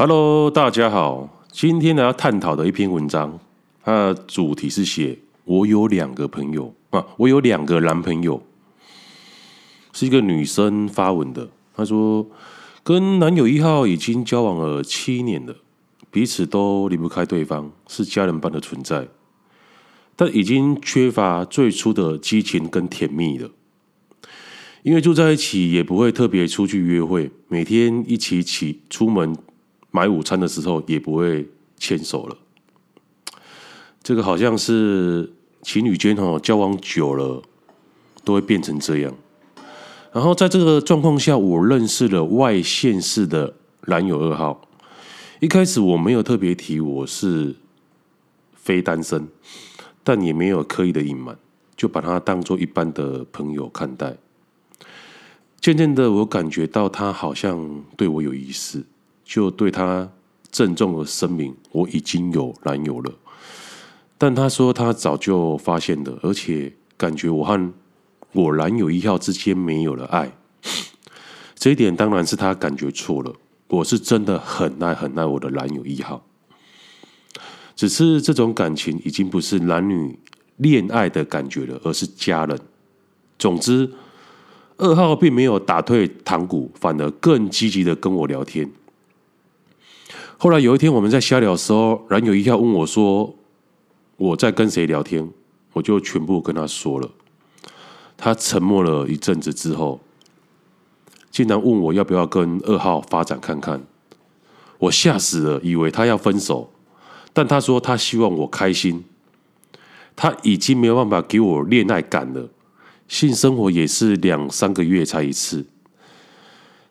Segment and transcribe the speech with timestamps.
[0.00, 1.42] Hello，大家好。
[1.50, 3.36] 今天呢要探讨的一篇文章，
[3.82, 8.40] 它的主题是写我有两个朋友啊，我有两个男朋友，
[9.92, 11.48] 是一个女生发文的。
[11.74, 12.24] 她说，
[12.84, 15.56] 跟男友一号已经交往了七年了，
[16.12, 19.08] 彼此都离不开对方，是家人般的存在，
[20.14, 23.50] 但已经缺乏最初的激情跟甜蜜了。
[24.84, 29.36] 因为住在一起，也不会特别出去约会，每天一起起出门。
[29.90, 32.36] 买午餐的时候也不会牵手了，
[34.02, 37.42] 这个好像是情侣间哦，交往久了
[38.24, 39.14] 都会变成这样。
[40.12, 43.54] 然后在这个状况下，我认识了外县市的
[43.86, 44.68] 男友二号。
[45.40, 47.54] 一开始我没有特别提我是
[48.54, 49.28] 非单身，
[50.02, 51.38] 但也没有刻意的隐瞒，
[51.76, 54.16] 就把他当做一般的朋友看待。
[55.60, 58.84] 渐渐的，我感觉到他好像对我有意思。
[59.28, 60.10] 就对他
[60.50, 63.12] 郑重的声明，我已经有男友了。
[64.16, 67.72] 但他说他早就发现了，而且感觉我和
[68.32, 70.32] 我男友一号之间没有了爱。
[71.54, 73.30] 这一点当然是他感觉错了。
[73.68, 76.24] 我是真的很爱很爱我的男友一号，
[77.76, 80.18] 只是这种感情已经不是男女
[80.56, 82.58] 恋爱的感觉了，而是家人。
[83.38, 83.92] 总之，
[84.78, 88.70] 二号并没有打退堂鼓，反而更积极的跟我聊天。
[90.40, 93.34] 后来有一天，我们在瞎聊的时候，男友一下问我说
[94.16, 95.28] ：“我在跟谁聊天？”
[95.74, 97.10] 我就全部跟他说了。
[98.16, 100.00] 他沉默了一阵子之后，
[101.32, 103.82] 竟然问我要不要跟二号发展看看。
[104.78, 106.70] 我吓死了，以为他要分手，
[107.32, 109.04] 但他说他希望我开心。
[110.14, 112.48] 他已经没有办法给我恋爱感了，
[113.08, 115.66] 性生活也是两三个月才一次。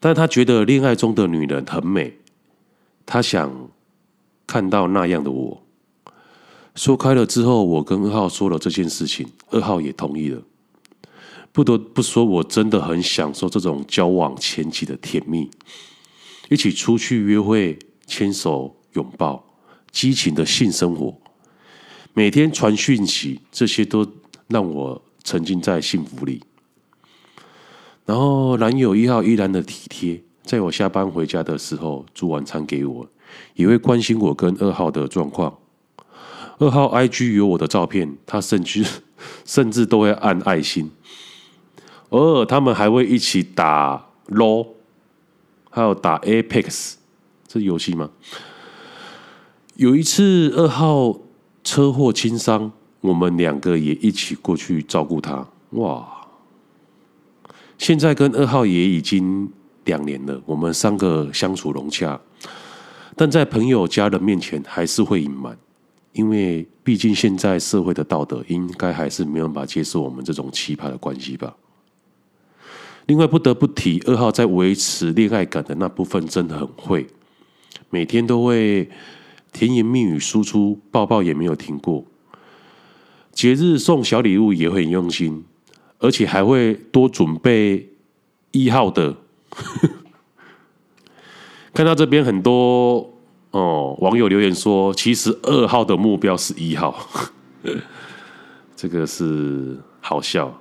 [0.00, 2.16] 但他觉得恋爱中的女人很美。
[3.06, 3.70] 他想
[4.46, 5.62] 看到那样的我。
[6.74, 10.42] 说开了之后，我跟二号说了这件事情，二号也同意了。
[11.52, 15.48] 不得不说，我真的很享受这种交往前期的甜蜜，
[16.50, 19.44] 一起出去约会、牵手、拥抱、
[19.92, 21.16] 激情的性生活，
[22.12, 24.04] 每天传讯息，这些都
[24.48, 26.42] 让我沉浸在幸福里。
[28.04, 30.24] 然后，男友一号依然的体贴。
[30.44, 33.08] 在我下班回家的时候，煮晚餐给我，
[33.54, 35.58] 也会关心我跟二号的状况。
[36.58, 38.84] 二号 IG 有我的照片，他甚至
[39.46, 40.90] 甚至都会按爱心。
[42.10, 44.66] 偶尔他们还会一起打 LO，
[45.70, 46.96] 还有打 Apex，
[47.48, 48.10] 这游戏吗？
[49.76, 51.18] 有一次二号
[51.64, 55.48] 车祸轻伤，我们两个也一起过去照顾他。
[55.70, 56.06] 哇！
[57.78, 59.50] 现在跟二号也已经。
[59.84, 62.20] 两年了，我们三个相处融洽，
[63.16, 65.56] 但在朋友、家人面前还是会隐瞒，
[66.12, 71.54] 因为毕竟现在社会的道德应该还是没有办法接受我们这种奇葩的关系吧。
[73.06, 77.06] 另外，不得不提二号在维持恋爱感的那部分真的很会，
[77.90, 78.88] 每天都会
[79.52, 82.04] 甜言蜜语输出，抱抱也没有停过。
[83.32, 85.44] 节日送小礼物也很用心，
[85.98, 87.90] 而且还会多准备
[88.52, 89.14] 一号的。
[91.72, 93.12] 看到这边很多
[93.50, 97.08] 哦，网友留言说，其实二号的目标是一号，
[98.76, 100.60] 这个是好笑。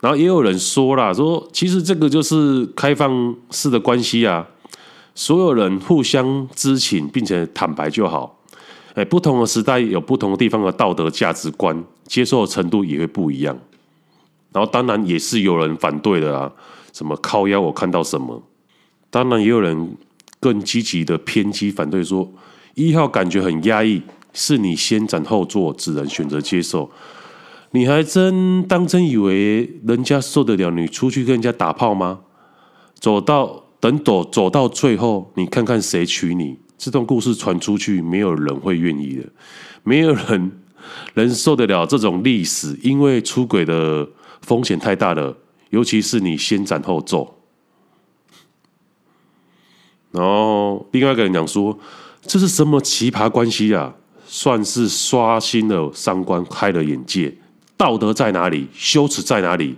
[0.00, 4.46] 然后也有人说啦，说其实这个就是开放式的关系啊，
[5.14, 8.38] 所有人互相知情并且坦白就好。
[8.94, 13.58] 哎，不同的时代有不同的地方的道德价值观，接受的程度也会不一样。
[14.52, 16.50] 然后当然也是有人反对的啊，
[16.92, 18.42] 什么靠腰我看到什么，
[19.10, 19.96] 当然也有人
[20.40, 22.32] 更积极的偏激反对说，
[22.74, 24.00] 一号感觉很压抑，
[24.32, 26.90] 是你先斩后奏，只能选择接受。
[27.72, 32.20] 你还真当真以为人家受得了你出去跟人家打炮吗？
[32.94, 36.56] 走到等走走到最后，你看看谁娶你？
[36.78, 39.24] 这段故事传出去，没有人会愿意的，
[39.82, 40.52] 没有人
[41.14, 44.08] 能受得了这种历史，因为出轨的。
[44.42, 45.36] 风险太大了，
[45.70, 47.38] 尤其是你先斩后奏。
[50.10, 51.78] 然后另外一个人讲说
[52.22, 53.94] ：“这是什么奇葩关系啊？
[54.26, 57.34] 算是刷新了三观，开了眼界。
[57.76, 58.68] 道德在哪里？
[58.72, 59.76] 羞耻在哪里？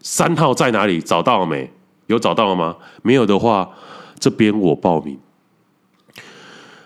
[0.00, 1.00] 三号在哪里？
[1.00, 1.70] 找到了没？
[2.06, 2.76] 有找到了吗？
[3.02, 3.70] 没有的话，
[4.18, 5.18] 这边我报名。”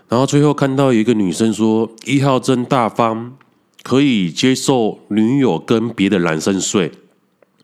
[0.08, 3.36] 然后最后看到一个女生说：“一号真大方。”
[3.82, 6.92] 可以接受女友跟别的男生睡，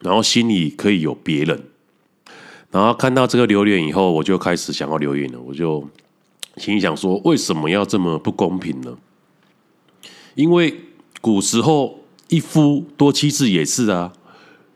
[0.07, 1.61] 然后心里可以有别人。
[2.71, 5.41] 然后看到这个留言以后，我就开始想要留言了。
[5.41, 5.85] 我就
[6.59, 8.97] 心里想说，为什么要这么不公平呢？
[10.37, 10.73] 因为
[11.21, 11.99] 古时候
[12.29, 14.13] 一夫多妻制也是啊，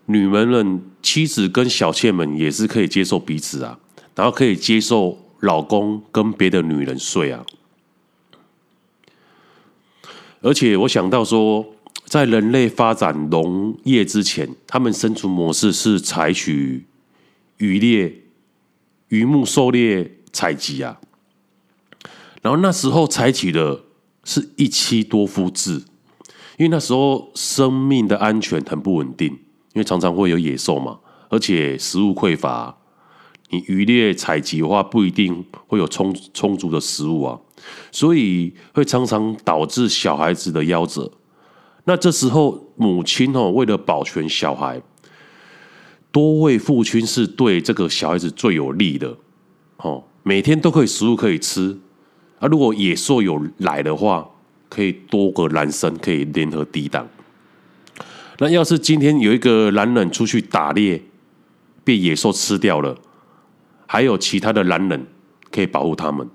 [0.07, 3.79] 女人们妻子跟小妾们也是可以接受彼此啊，
[4.15, 7.45] 然后可以接受老公跟别的女人睡啊。
[10.41, 11.65] 而且我想到说，
[12.11, 16.85] 在人类发展农业之前，他们生存模式是采取
[17.55, 18.23] 渔猎、
[19.07, 20.99] 渔牧狩猎、采集啊。
[22.41, 23.83] 然后那时候采取的
[24.25, 25.75] 是一妻多夫制，
[26.57, 30.99] 因为那时候生命的安全很不稳定，因为常常会有野兽嘛，
[31.29, 32.75] 而且食物匮乏，
[33.51, 37.39] 你渔猎采集的话不一定会有充充足的食物啊。
[37.89, 41.09] 所以会常常导致小孩子的夭折。
[41.85, 44.81] 那这时候母亲哦，为了保全小孩，
[46.11, 49.15] 多位父亲是对这个小孩子最有利的。
[49.77, 51.79] 哦，每天都可以食物可以吃。
[52.39, 54.29] 啊，如果野兽有来的话，
[54.69, 57.07] 可以多个男生可以联合抵挡。
[58.39, 61.01] 那要是今天有一个男人出去打猎，
[61.83, 62.97] 被野兽吃掉了，
[63.85, 65.05] 还有其他的男人
[65.51, 66.27] 可以保护他们。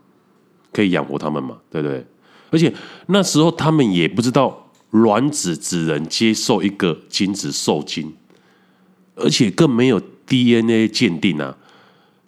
[0.72, 1.56] 可以养活他们嘛？
[1.70, 2.04] 对不对？
[2.50, 2.70] 而且
[3.06, 8.14] 那时候他们也不知道卵子只能接受一个精子受精，
[9.14, 11.56] 而且更没有 DNA 鉴定啊。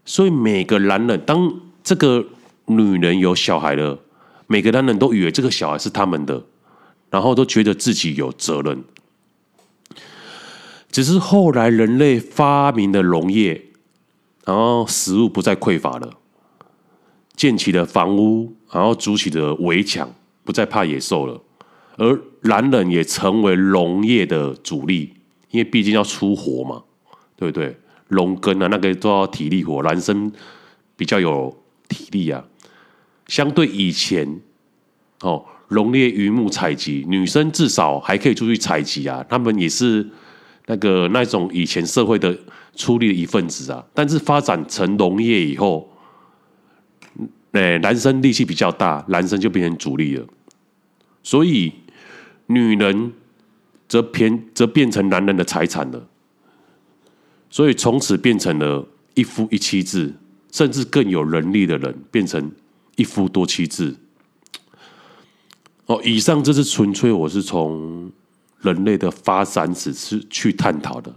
[0.05, 2.27] 所以每个男人，当这个
[2.67, 3.99] 女人有小孩了，
[4.47, 6.45] 每个男人都以为这个小孩是他们的，
[7.11, 8.83] 然后都觉得自己有责任。
[10.91, 13.67] 只是后来人类发明了农业，
[14.45, 16.15] 然后食物不再匮乏了。
[17.37, 20.13] 建起了房屋，然后筑起了围墙，
[20.43, 21.41] 不再怕野兽了。
[21.99, 25.13] 而男人也成为农业的主力，
[25.51, 26.83] 因为毕竟要出活嘛，
[27.37, 27.77] 对不对？
[28.11, 30.33] 农耕啊，那个都要体力活，男生
[30.97, 31.55] 比较有
[31.89, 32.43] 体力啊。
[33.27, 34.41] 相对以前，
[35.21, 40.09] 哦，农业、渔牧、采集，女生至少还可以出去采集啊，他们也是
[40.67, 42.35] 那个那种以前社会的
[42.75, 43.85] 出力的一份子啊。
[43.93, 45.93] 但是发展成农业以后，
[47.53, 50.25] 哎，男生力气比较大，男生就变成主力了，
[51.23, 51.73] 所以
[52.49, 53.13] 女人
[53.89, 56.09] 则偏则变成男人的财产了，
[57.49, 60.13] 所以从此变成了一夫一妻制，
[60.51, 62.51] 甚至更有能力的人变成
[62.97, 63.95] 一夫多妻制。
[65.87, 68.11] 哦，以上这是纯粹我是从
[68.61, 71.15] 人类的发展史去去探讨的，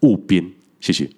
[0.00, 1.10] 务边，谢谢。